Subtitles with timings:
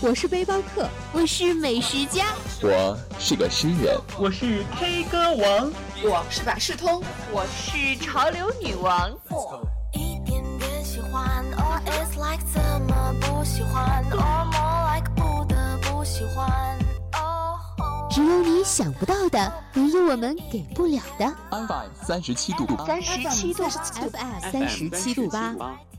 [0.00, 2.26] 我是背包客，我是美食家，
[2.62, 5.72] 我是个诗人，我是 K 歌王，
[6.04, 9.10] 我是百事通，我是潮流女王。
[9.92, 16.78] 一点点喜欢，or is like 怎么不喜欢，or more like 不得不喜欢。
[18.08, 21.26] 只有你想不到的，没有我们给不了的。
[21.50, 25.56] FM 三十七度八，三十七度，FM 三十七度八。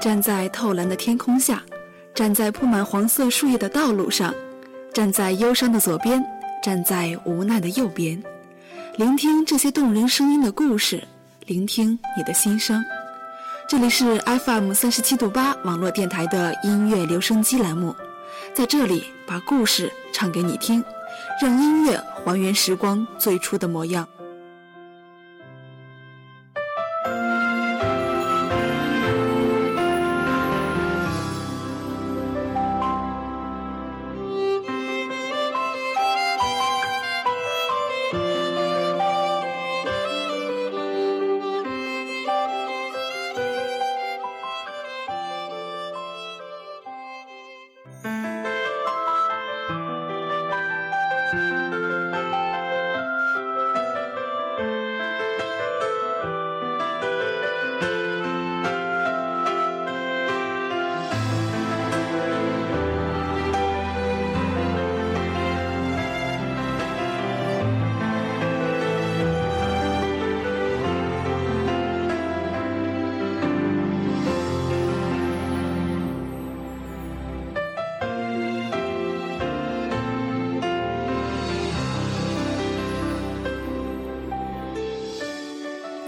[0.00, 1.62] 站在透蓝的天空下，
[2.14, 4.34] 站在铺满黄色树叶的道路上，
[4.94, 6.24] 站在忧伤的左边，
[6.62, 8.20] 站在无奈的右边，
[8.96, 11.06] 聆听这些动人声音的故事，
[11.44, 12.82] 聆听你的心声。
[13.68, 17.94] 这里是 FM 三十七度八网络电台的音乐留声机栏目，
[18.54, 20.82] 在这里把故事唱给你听，
[21.42, 24.08] 让音乐还原时光最初的模样。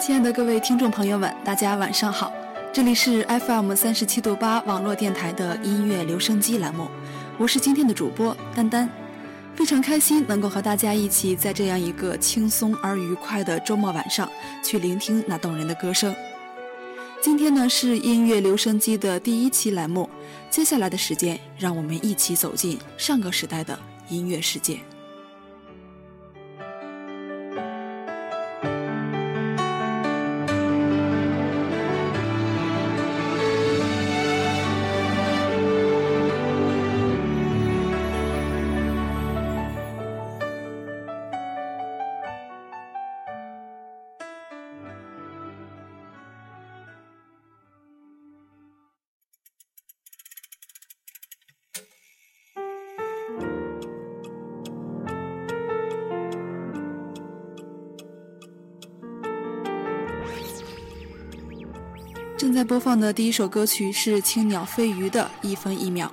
[0.05, 2.33] 亲爱的各位听众朋友们，大家晚上好，
[2.73, 6.89] 这里是 FM 三十七度八网络电台的音乐留声机栏目，
[7.39, 8.91] 我是今天的主播丹丹，
[9.55, 14.29] 非常开心能够和大家一起在这样一个轻松而愉快的周末晚上
[14.61, 16.13] 去聆听那动人的歌声。
[17.23, 20.11] 今天呢是音乐留声机的第一期栏目，
[20.51, 23.79] 接下来的时间让我们一起走进上个时代的
[24.09, 24.81] 音乐世界。
[62.43, 66.13] 正在播放的第一首歌曲是青鸟飞鱼的一分一秒。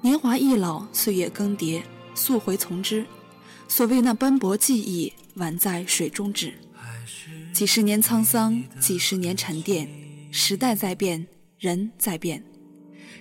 [0.00, 1.82] 年华易老，岁月更迭，
[2.14, 3.04] 溯回从之。
[3.68, 6.54] 所谓那斑驳记忆，宛在水中止。
[7.52, 9.86] 几十年沧桑，几十年沉淀，
[10.32, 11.26] 时代在变，
[11.58, 12.42] 人在变，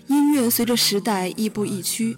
[0.07, 2.17] 音乐随着时代亦步亦趋。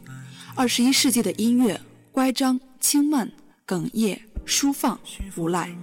[0.54, 1.82] 二十一世纪的音乐，
[2.12, 3.32] 乖张、轻慢、
[3.66, 5.00] 哽咽、舒放、
[5.36, 5.76] 无赖。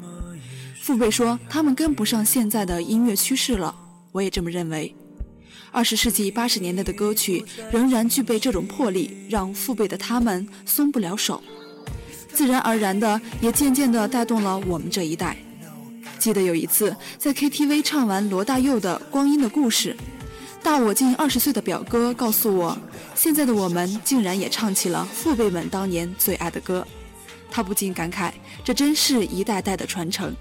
[0.81, 3.82] 父辈说他们跟不上现在的音乐趋势了，
[4.13, 4.95] 我也这么认为。
[5.71, 11.43] 二十世纪八十年代的歌曲仍然具备这种魄力，让父辈的他们松不了手，
[12.33, 15.37] 自然而然的也渐渐的带动了我们这一代。
[16.19, 19.97] 记得有一次在 KTV 唱完罗大佑的《光阴的故事》，
[20.63, 22.79] 大我近二十岁的表哥告诉我，
[23.15, 26.87] 现在的我们竟然也唱起了父辈们当年最爱的歌。
[27.51, 28.31] 他不禁感慨，
[28.63, 30.35] 这真是一代代的传承。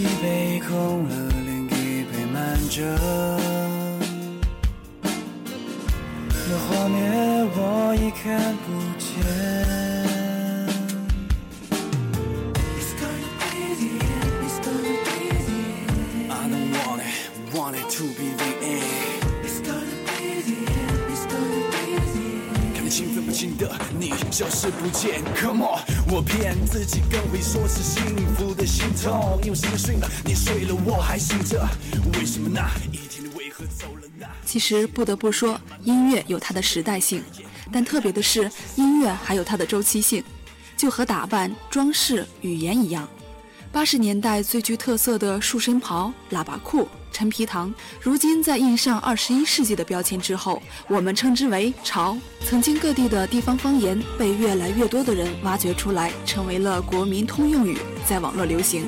[0.00, 1.14] 一杯空了
[1.44, 2.80] 另一杯满着。
[6.24, 8.68] 那画面我已看不
[8.98, 9.69] 见。
[24.30, 28.02] 消失不见，Come on，我骗自己，更会说是幸
[28.36, 29.40] 福的心痛。
[29.42, 31.66] 因为时间睡了，你睡了，我还醒着。
[32.14, 34.26] 为什么那一天你为何走了呢？
[34.44, 37.22] 其实不得不说，音乐有它的时代性，
[37.72, 40.22] 但特别的是，音乐还有它的周期性，
[40.76, 43.08] 就和打扮、装饰、语言一样。
[43.72, 46.88] 八十年代最具特色的束身袍、喇叭裤。
[47.12, 52.16] 陈皮糖，如今在印上二十一世纪的标签之后，我们称之为潮。
[52.44, 58.86] 曾经各地的地方方言被越来越多的人挖掘出来，成为了国民通用语，在网络流行。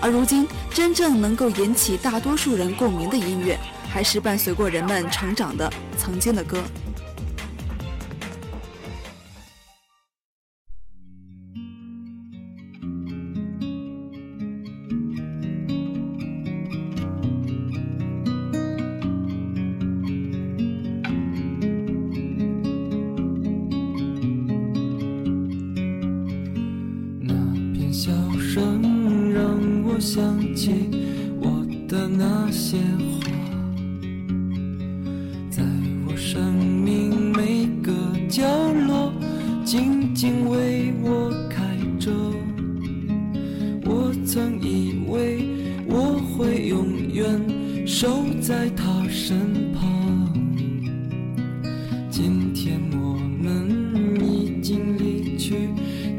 [0.00, 3.58] 而如今，真正能够引起大多数人共鸣的音乐，
[3.90, 6.62] 还是伴随过人们成长的曾经的歌。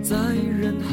[0.04, 0.88] 在人海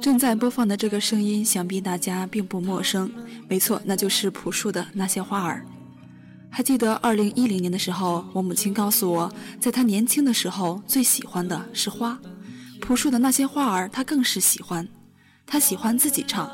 [0.00, 3.10] 正在播放的这个声音，想必大家并不陌生。
[3.48, 5.66] 没错，那就是朴树的那些花儿。
[6.48, 12.16] 还记得二零一零年的时候，我母亲告诉我，在她年轻的时候最喜欢的是花。
[12.80, 14.86] 朴树的那些花儿，她更是喜欢。
[15.44, 16.48] 她喜欢自己唱，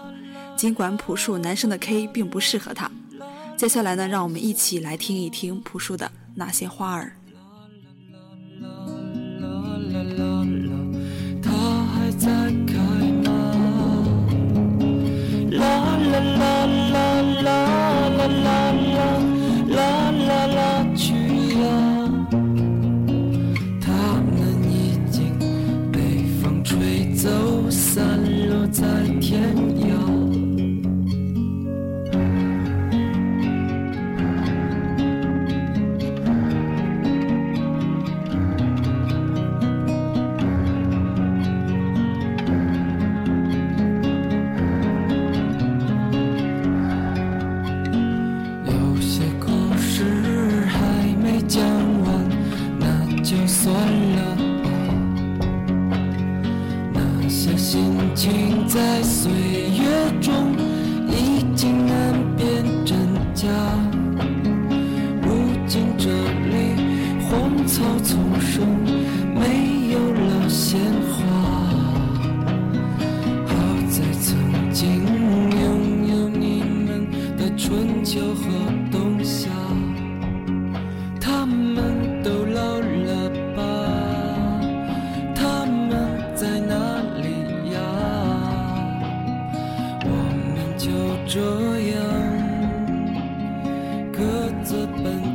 [0.56, 2.90] 尽管朴树男生的 K 并不适合她。
[3.56, 7.16] 接下来呢，让我们一起来听一听朴树的那些花儿。
[16.12, 18.96] 啦啦啦啦啦啦啦
[19.68, 19.78] 啦
[20.12, 20.60] 啦啦
[20.94, 21.14] 去
[21.60, 21.64] 呀！
[23.80, 23.86] 他
[24.20, 24.36] 们
[24.70, 24.72] 已
[25.10, 25.22] 经
[25.90, 25.98] 被
[26.42, 27.30] 风吹走，
[27.70, 28.04] 散
[28.48, 28.82] 落在
[29.20, 29.54] 天
[91.12, 91.40] 就这
[91.90, 92.00] 样
[94.12, 95.31] 各自奔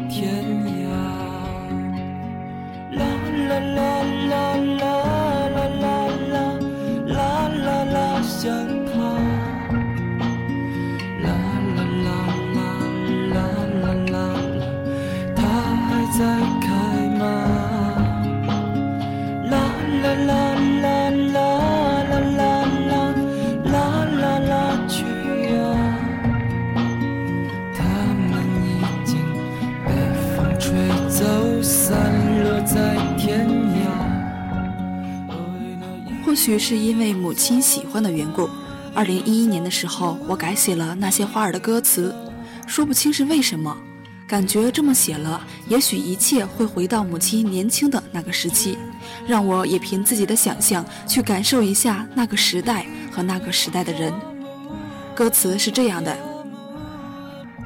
[36.48, 38.50] 许是因为母亲喜欢的缘故，
[38.94, 42.16] 二零一一年的时候，我改写了那些花儿的歌词，
[42.66, 43.76] 说不清是为什么，
[44.26, 48.78] 感觉这么写了，也许一切会回到母亲年轻的那个时期，
[49.28, 54.14] 让我也凭自己的想象去感受一下那个时代和那个时代的人。
[55.14, 56.18] 歌词是这样的：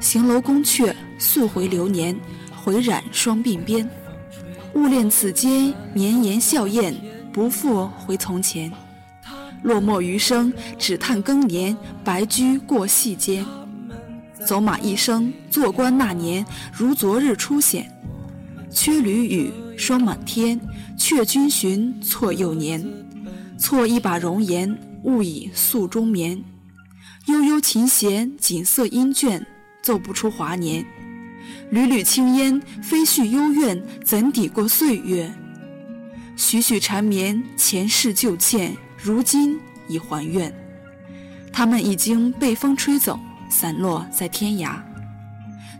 [0.00, 2.18] 行楼宫阙，溯回流年，
[2.52, 3.88] 回染双鬓边，
[4.74, 6.92] 勿恋此间绵延笑靥。
[7.32, 8.70] 不复回从前，
[9.62, 11.74] 落寞余生，只叹更年，
[12.04, 13.44] 白驹过隙间。
[14.46, 17.90] 走马一生，做官那年，如昨日初显。
[18.70, 20.60] 缺缕雨，霜满天，
[20.98, 22.84] 却君寻错又年。
[23.58, 26.42] 错一把容颜，误以诉中眠。
[27.26, 29.46] 悠悠琴弦，锦瑟音卷，
[29.82, 30.84] 奏不出华年。
[31.70, 35.32] 缕缕青烟，飞絮幽怨，怎抵过岁月？
[36.44, 40.52] 徐徐缠绵，前世旧欠，如今已还愿。
[41.52, 43.16] 他们已经被风吹走，
[43.48, 44.74] 散落在天涯。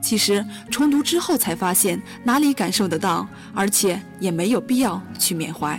[0.01, 5.79] 其实重读之后才发现，哪里感受得到，而且也没有必要去缅怀。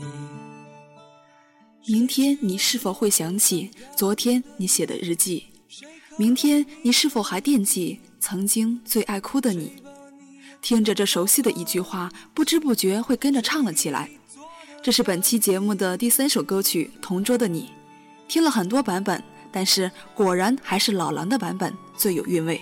[1.87, 5.45] 明天你是否会想起昨天你写的日记？
[6.15, 9.73] 明天你是否还惦记曾经最爱哭的你？
[10.61, 14.11] 听着这熟悉的一句话，不知不觉会跟着唱了起来。
[14.83, 17.63] 这是本期节目的第三首歌曲《同桌的你》，
[18.31, 22.61] 听了很多版本，但是果然还是老狼的版本最有韵味。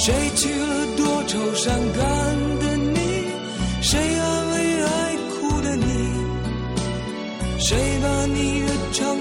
[0.00, 1.98] 谁娶了多愁善感
[2.60, 2.98] 的你？
[3.82, 5.84] 谁安慰爱哭的你？
[7.58, 9.16] 谁把你的长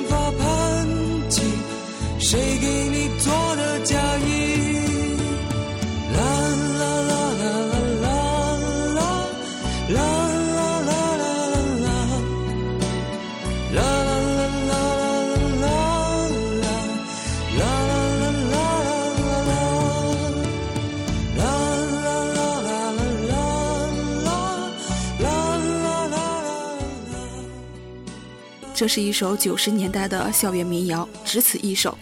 [28.77, 31.97] 这是一首九十年代的校园民谣，只此一首。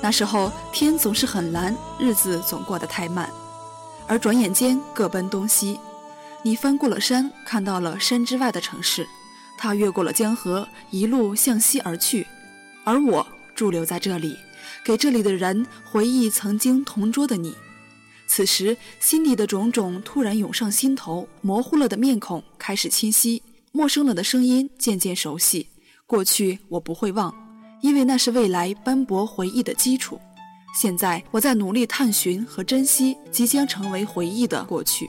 [0.00, 3.28] 那时候天总是很蓝，日子总过得太慢，
[4.06, 5.76] 而转眼间各奔东西。
[6.44, 9.02] 你翻过了山，看到了山之外的城市；
[9.58, 12.24] 他越过了江河，一路向西而去。
[12.84, 14.38] 而我驻留在这里，
[14.84, 17.56] 给这里的人回忆曾经同桌的你。
[18.28, 23.42] 此时，心底的种种突然涌上心头，模糊了的面孔开始清晰，
[23.72, 25.66] 陌生了的声音渐渐熟悉。
[26.06, 27.34] 过去我不会忘，
[27.80, 30.20] 因为那是未来斑驳回忆的基础。
[30.78, 35.08] 现在，我在努力探寻和珍惜即将成为回忆的过去。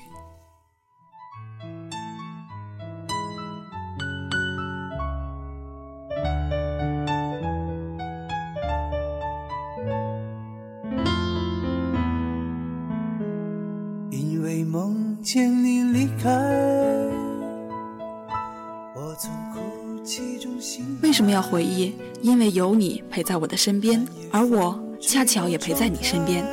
[21.15, 21.93] 为什么要回忆？
[22.21, 26.45] 因为有你陪在我的身边，而我恰巧也陪在你身边。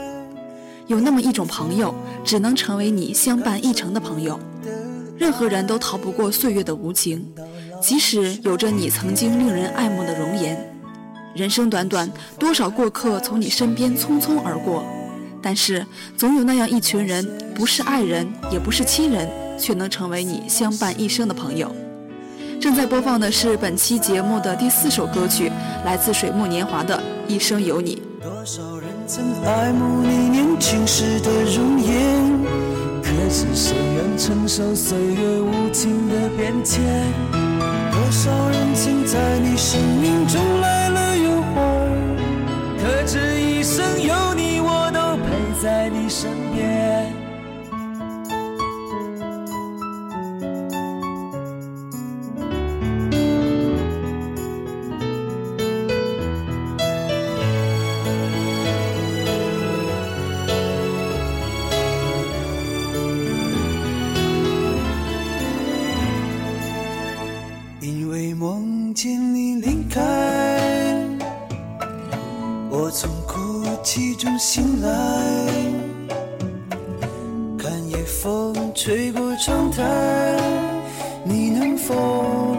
[0.87, 1.92] 有那么一种朋友，
[2.25, 4.38] 只能成为你相伴一程的朋友。
[5.18, 7.29] 任何人都逃不过岁月的无情，
[7.81, 10.57] 即使有着你曾经令人爱慕的容颜。
[11.35, 14.85] 人生短短，多少过客从你身边匆匆而过。
[15.42, 15.85] 但是，
[16.16, 21.75] 总有那样一群人，不是爱人，也不是亲人，却能成为你相伴一生的朋友。
[22.62, 25.51] 正在播放的是本期节目的第四首歌曲，
[25.85, 26.96] 来自水木年华的
[27.27, 28.01] 《一生有你》。
[28.25, 31.92] 多少人曾爱慕你年轻时的容颜，
[33.03, 36.85] 可是谁愿承受岁月无情的变迁？
[37.90, 41.88] 多少人曾在你生命中来了又还，
[42.79, 44.61] 可这一生有你。
[44.61, 47.12] 我都陪在你身边，
[68.42, 70.00] 梦见你离开，
[72.68, 74.88] 我从哭泣中醒来。
[77.57, 79.85] 看夜风吹过窗台，
[81.22, 82.57] 你能否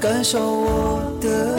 [0.00, 1.58] 感受我的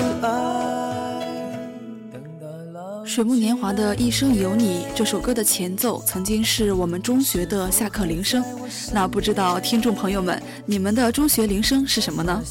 [3.14, 8.44] 水木年华的一生有你这首歌的前奏，曾经是我们中学的下课铃声。
[8.92, 12.42] 那不知道听众朋友们，你们的中学铃声是什么呢？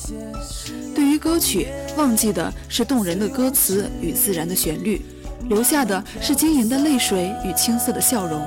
[0.95, 5.05] 对于歌曲，忘记的是动人的歌词与自然的旋律，
[5.49, 8.41] 留下的是晶莹的泪水与青涩的笑容。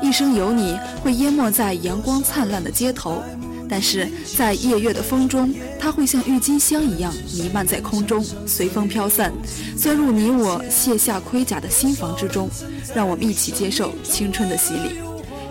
[0.00, 3.22] 一生有你会淹没在阳光灿烂的街头，
[3.68, 9.32] 但是在夜月的风中，它会像郁金香一样弥漫在空中，随风飘散，
[9.76, 12.48] 钻入你我卸下盔甲的心房之中，
[12.94, 14.98] 让我们一起接受青春的洗礼。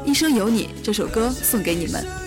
[0.06, 2.23] 一生有你这首歌送给你们。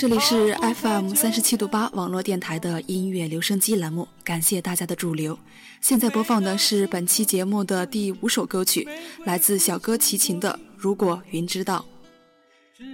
[0.00, 5.38] 这里是 FM 三十七度八网络电台的音乐留声机栏目，感谢大家的驻留。
[5.82, 8.88] 现在播放的是本期节目的第五首歌曲，
[9.26, 11.84] 来自小哥齐秦的《如果云知道》。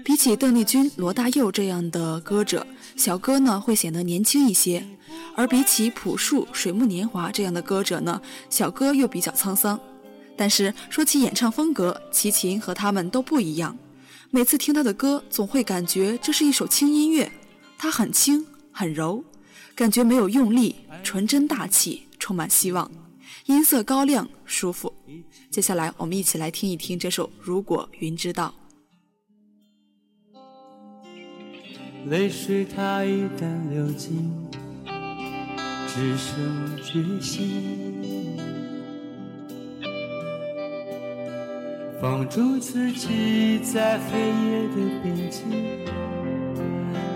[0.04, 2.66] 比起邓丽君、罗大佑这样的歌者，
[2.96, 4.82] 小哥呢会显得年轻一些；
[5.36, 9.78] 而比起朴树、水木年华这样的歌者呢，小哥又比较沧桑。
[10.36, 13.78] 但是说起演唱风格，齐秦和他们都不一样。
[14.30, 17.30] 每次听他的歌，总会感觉这是一首轻音乐，
[17.78, 19.24] 它很轻很柔，
[19.74, 22.90] 感觉没有用力，纯真大气，充满希望，
[23.46, 24.92] 音色高亮舒服。
[25.50, 28.54] 接下来我们一起来听一听这首《如果云知道》。
[32.10, 34.30] 泪水它一旦流尽，
[35.88, 38.25] 只剩决心，
[41.98, 45.48] 放逐自己在黑夜的边境，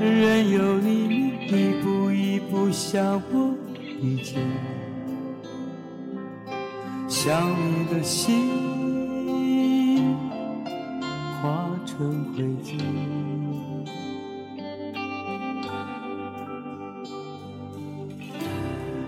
[0.00, 4.38] 任由黎明一步一步向我逼近，
[7.06, 8.48] 想你的心
[11.42, 12.80] 化成灰烬。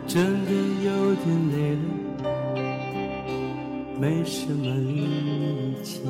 [0.07, 0.51] 真的
[0.85, 1.81] 有点累了，
[4.03, 6.01] 没什么力气。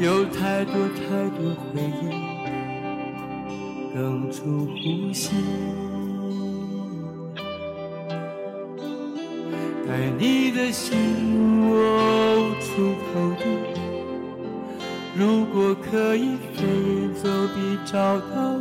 [0.00, 1.06] 有太多太
[1.38, 2.04] 多回忆，
[3.96, 5.30] 哽住呼吸。
[9.88, 10.98] 爱你的心
[11.70, 11.72] 我
[12.42, 12.66] 无处
[13.14, 13.46] 投递，
[15.14, 18.57] 如果可以飞檐走壁找到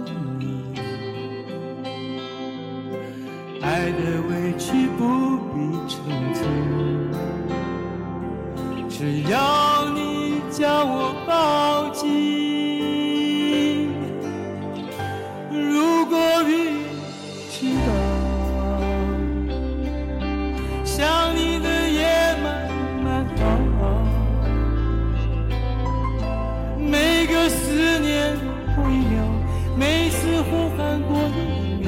[30.50, 31.86] 呼喊过一秒。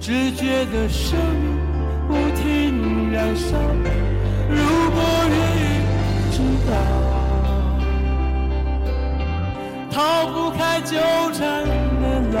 [0.00, 1.44] 只觉得生命
[2.08, 3.56] 不停燃烧。
[4.48, 4.56] 如
[4.90, 4.98] 果
[5.28, 5.32] 雨
[6.32, 6.72] 知道，
[9.90, 10.96] 逃不开纠
[11.34, 11.42] 缠
[12.00, 12.38] 的牢。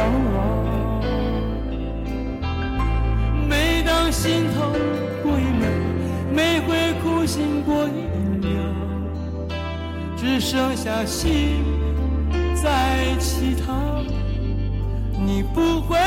[3.46, 4.72] 每当心痛
[5.22, 5.68] 过一秒，
[6.32, 8.00] 每回苦心过一
[8.40, 8.48] 秒，
[10.16, 11.64] 只剩下心
[12.54, 13.74] 在乞讨。
[15.20, 15.98] 你不会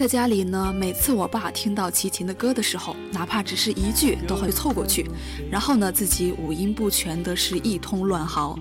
[0.00, 5.04] 在家里呢，每次我爸听到齐秦的歌的时候，哪怕只是一句，都会凑过去，
[5.50, 8.58] 然后呢，自己五音不全的是一通乱嚎，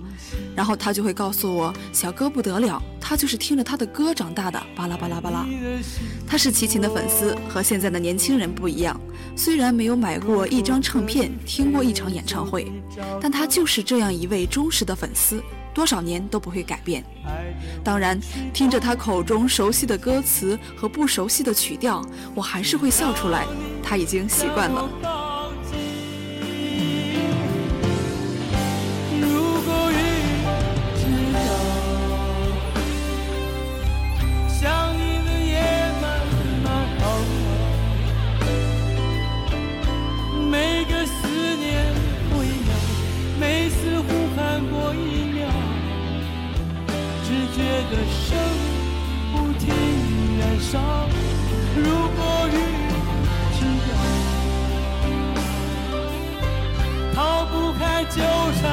[0.53, 5.47] 然后他就会告诉我，小哥不得了，他就是听着他的歌长大的，巴拉巴拉巴拉。
[6.27, 8.99] 他是齐秦的粉丝，和现在的年轻人不一样，
[9.33, 12.69] 虽然没有买过一张唱片，听过一场演唱会，
[13.21, 15.41] 但他就是这样一位忠实的粉丝。
[15.73, 17.03] 多少年都不会改变。
[17.83, 18.19] 当然，
[18.53, 22.01] 听着他口中熟悉的歌词和不熟悉的曲调，
[22.35, 23.45] 我还是会笑出来。
[23.83, 25.28] 他已经习惯了。
[49.69, 50.79] 不停燃烧。
[51.75, 51.83] 如
[52.17, 52.53] 果雨
[53.57, 53.91] 知道，
[57.13, 58.17] 逃不开纠
[58.59, 58.63] 缠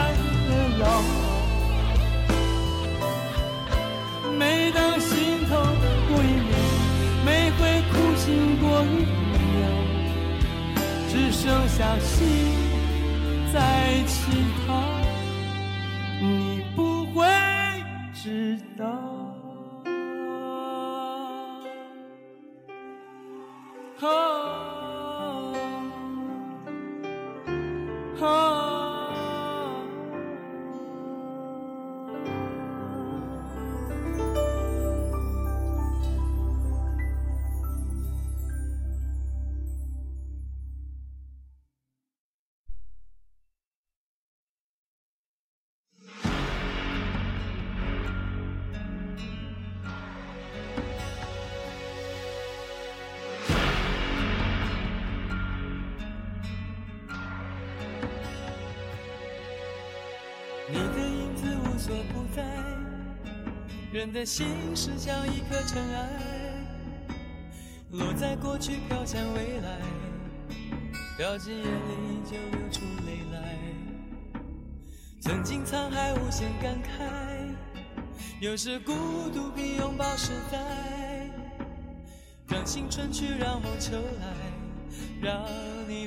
[0.48, 0.84] 的牢。
[4.38, 5.50] 每当心痛
[6.08, 6.50] 过一秒，
[7.24, 7.60] 每回
[7.92, 8.24] 苦心
[8.60, 8.84] 过一
[9.32, 9.54] 秒，
[11.08, 12.16] 只剩下心
[13.52, 13.56] 在
[14.06, 14.14] 乞
[14.66, 14.68] 讨。
[16.20, 17.24] 你不会
[18.14, 19.15] 知道。
[24.00, 24.75] 啊
[64.06, 66.08] 人的心事像一颗尘埃，
[67.90, 69.80] 落在过去飘向未来，
[71.18, 73.58] 掉进眼里就流出泪来。
[75.20, 77.02] 曾经沧海无限感慨，
[78.40, 78.92] 有时孤
[79.34, 81.28] 独比拥抱实在。
[82.46, 84.32] 让青春去，让梦秋来，
[85.20, 85.44] 让
[85.88, 86.06] 你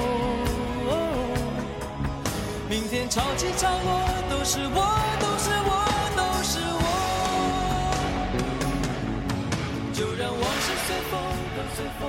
[2.71, 4.75] 明天潮起潮落，都是我，
[5.19, 5.83] 都是我，
[6.15, 6.87] 都是我。
[9.91, 11.19] 就让往事随风，
[11.57, 12.07] 都随风。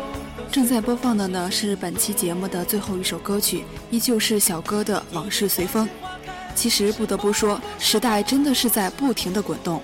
[0.53, 5.85] 正在播放的呢是本期节目的最后一首歌曲，依旧是小哥的《往事随风》。
[6.55, 9.83] 其实不得不说，时代真的是在不停的滚动。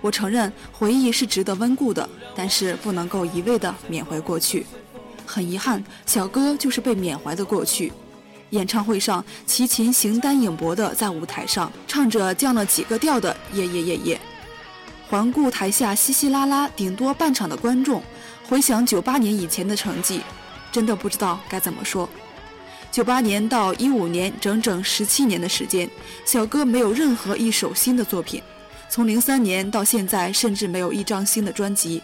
[0.00, 4.64] 我承认回忆是值得温故的，但是不能够一味的缅怀过去。
[5.26, 7.92] 很遗憾，小哥就是被缅怀的过去。
[8.50, 14.20] 演唱会上，齐秦形单影薄的在舞台上唱着降了几个调的夜夜夜夜。
[15.08, 18.02] 环顾台下稀稀拉拉顶多半场的观众，
[18.48, 20.20] 回想九八年以前的成绩，
[20.72, 22.08] 真的不知道该怎么说。
[22.90, 25.88] 九八年到一五年，整整十七年的时间，
[26.24, 28.40] 小哥没有任何一首新的作品。
[28.88, 32.00] 从零三年到现在，甚至没有一张新的专辑。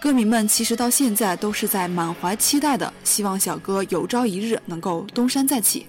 [0.00, 5.86] 歌迷们其实到现在都是在满怀期待的，希望小哥有朝一日能够东山再起。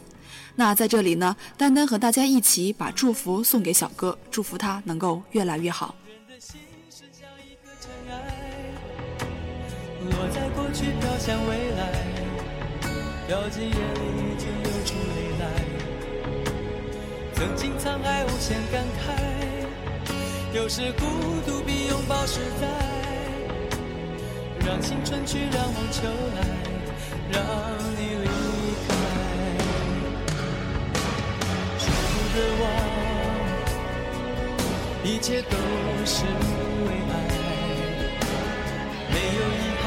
[0.56, 5.93] 那在这里呢，丹丹和大家一起把祝福送给小哥，祝福他能够越来越好。
[10.02, 11.93] 落在过去，飘向未来，
[13.28, 15.45] 掉进眼里就流出泪来。
[17.36, 19.13] 曾经沧海无限感慨。
[20.52, 21.06] 有时孤
[21.45, 22.67] 独比拥抱实在，
[24.69, 26.03] 让青春去，让梦秋
[26.36, 26.41] 来，
[27.32, 27.41] 让
[27.97, 28.27] 你离
[28.88, 28.89] 开。
[31.79, 32.63] 舍不得忘，
[35.03, 35.58] 一切都
[36.05, 36.23] 是
[36.86, 37.13] 为爱，
[39.10, 39.86] 没有遗憾，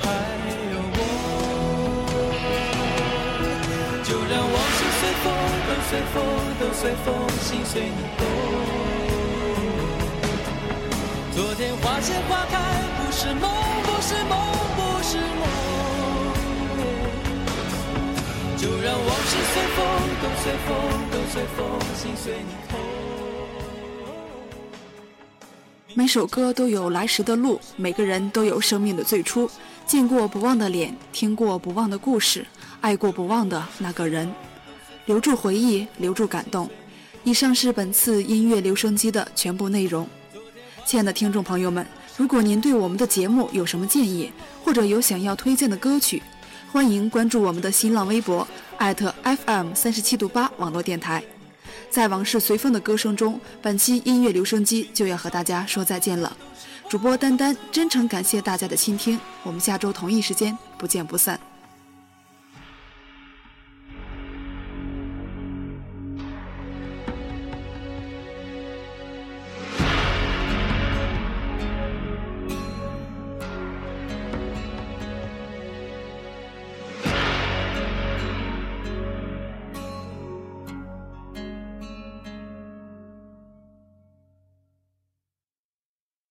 [0.00, 0.04] 还
[0.72, 0.98] 有我。
[4.02, 5.26] 就让往事随风，
[5.68, 6.16] 都随风，
[6.58, 7.06] 都随风，
[7.42, 8.47] 心随你动。
[11.38, 12.58] 昨天花谢花开，
[12.98, 13.48] 不是梦，
[13.84, 14.36] 不是梦，
[14.74, 15.46] 不是梦。
[18.56, 19.86] 就让往事随风，
[20.20, 20.74] 都随风，
[21.12, 22.76] 都随风，心随你痛。
[25.94, 29.48] 每首歌都有来时的路，每个人都有生命的最初。
[29.86, 32.44] 见过不忘的脸，听过不忘的故事，
[32.80, 34.28] 爱过不忘的那个人，
[35.06, 36.68] 留住回忆，留住感动。
[37.22, 40.04] 以上是本次音乐留声机的全部内容。
[40.88, 44.32] 亲爱的听众朋友们，如果您对我们的节目有什么建议，
[44.64, 46.22] 或者有想要推荐的歌曲，
[46.72, 48.48] 欢迎关注我们的新浪微博
[48.78, 51.22] @FM 三十七度八网络电台。
[51.90, 56.34] 在往事随风的歌声中，本期音乐留声机就要和大家说再见了。
[56.88, 61.38] 主播丹丹真诚感谢大家的倾听，我们下周同一时间不见不散。